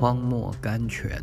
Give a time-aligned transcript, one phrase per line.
[0.00, 1.20] 荒漠甘泉。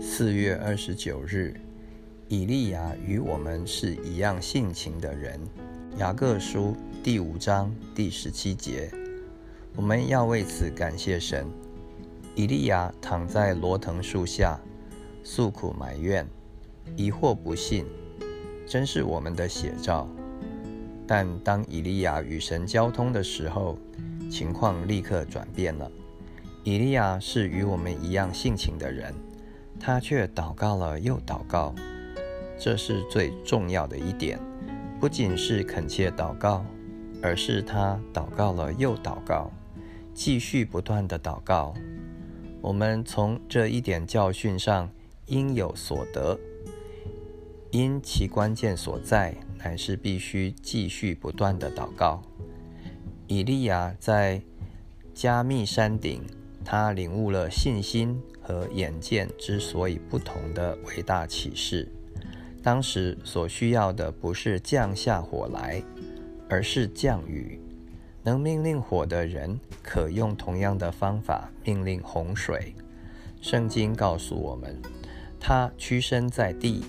[0.00, 1.54] 四月二十九日，
[2.28, 5.38] 以利亚与我们是一样性情的人。
[5.98, 8.90] 雅各书第五章第十七节，
[9.76, 11.46] 我们要为此感谢神。
[12.34, 14.58] 以利亚躺在罗藤树下，
[15.22, 16.26] 诉苦埋怨，
[16.96, 17.84] 疑惑不信，
[18.70, 20.08] 真是我们的写照。
[21.04, 23.76] 但当以利亚与神交通的时候，
[24.30, 25.90] 情况立刻转变了。
[26.62, 29.12] 以利亚是与我们一样性情的人。
[29.80, 31.74] 他却祷告了又祷告，
[32.60, 34.38] 这是最重要的一点。
[35.00, 36.64] 不仅是恳切祷告，
[37.20, 39.50] 而是他祷告了又祷告，
[40.14, 41.74] 继续不断的祷告。
[42.60, 44.88] 我们从这一点教训上
[45.26, 46.38] 应有所得，
[47.70, 52.22] 因其关键所在乃是必须继续不断的祷告。
[53.26, 54.42] 以利亚在
[55.14, 56.22] 加密山顶，
[56.64, 58.20] 他领悟了信心。
[58.42, 61.88] 和眼见之所以不同的伟大启示，
[62.64, 65.80] 当时所需要的不是降下火来，
[66.48, 67.60] 而是降雨。
[68.24, 72.74] 能命令火的人，可用同样的方法命令洪水。
[73.40, 74.76] 圣经告诉我们，
[75.38, 76.82] 他屈身在地，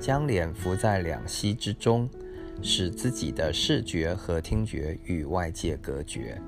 [0.00, 2.08] 将脸伏在两膝之中，
[2.62, 6.40] 使自己的视觉和听觉与外界隔绝，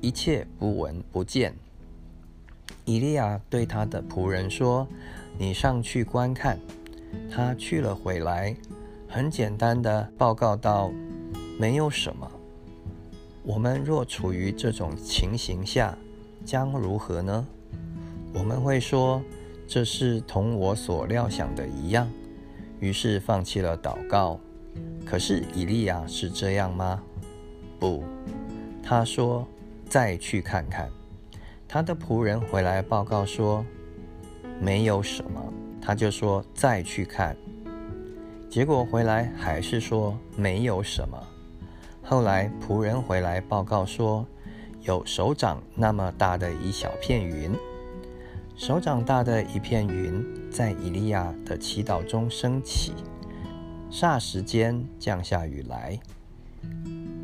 [0.00, 1.54] 一切不闻不见。
[2.84, 4.86] 以利亚对他的仆人说
[5.38, 6.58] ：“你上去观看。”
[7.30, 8.54] 他去了回来，
[9.08, 10.92] 很简单的报告道
[11.58, 12.30] ：“没有什么。”
[13.42, 15.96] 我们若处于这种情形下，
[16.44, 17.46] 将如何呢？
[18.32, 19.22] 我们会说
[19.66, 22.08] ：“这是同我所料想的一样。”
[22.80, 24.40] 于是放弃了祷告。
[25.04, 27.02] 可是以利亚是这样吗？
[27.78, 28.04] 不，
[28.82, 29.46] 他说
[29.88, 30.88] ：“再去看看。”
[31.66, 33.64] 他的仆人回来报告说
[34.60, 35.40] ：“没有什么。”
[35.80, 37.36] 他就说：“再去看。”
[38.50, 41.18] 结果回来还是说：“没有什么。”
[42.02, 44.26] 后来仆人回来报告说
[44.82, 47.52] ：“有手掌那么大的一小片云，
[48.60, 52.92] 手掌大的一片云，在以利亚的祈祷中升起，
[53.90, 55.98] 霎时间降下雨来。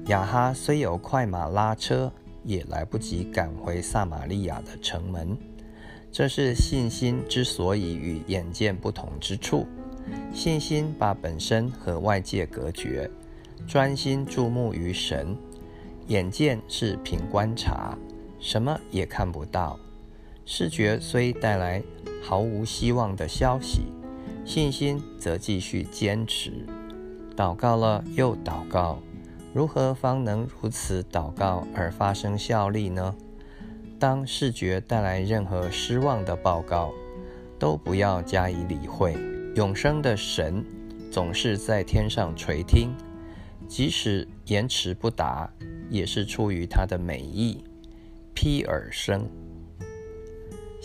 [0.07, 2.11] 亚哈虽有快马拉车。”
[2.43, 5.37] 也来不及赶回撒玛利亚的城门，
[6.13, 9.67] 这是信心之所以与眼见不同之处。
[10.33, 13.11] 信心把本身和外界隔绝，
[13.67, 15.37] 专心注目于神；
[16.07, 17.99] 眼见是凭观察，
[18.39, 19.77] 什么也看不到。
[20.49, 21.83] 视觉虽带来
[22.23, 23.83] 毫无希望的消息，
[24.45, 26.65] 信心则继续坚持。
[27.37, 29.03] 祷告了又祷告。
[29.53, 33.15] 如何方能如此祷告而发生效力呢？
[33.99, 36.93] 当视觉带来任何失望的报告，
[37.59, 39.17] 都不要加以理会。
[39.57, 40.65] 永生的神
[41.11, 42.95] 总是在天上垂听，
[43.67, 45.51] 即使延迟不答，
[45.91, 47.65] 也是出于他的美意。
[48.33, 49.27] 披耳生。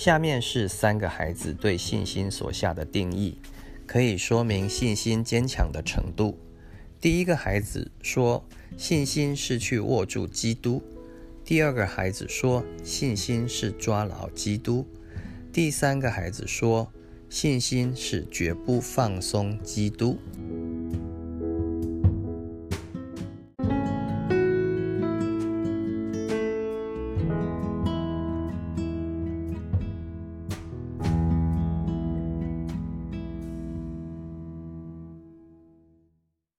[0.04, 3.38] 下面是三个孩子对信心所下的定义，
[3.86, 6.40] 可以说明信心坚强的程度。
[7.00, 8.44] 第一个孩子说。
[8.78, 10.82] 信心是去握住基督。
[11.46, 14.88] 第二个孩子说，信心是抓牢基督。
[15.54, 16.92] 第三个孩子说，
[17.30, 20.18] 信心是绝不放松基督。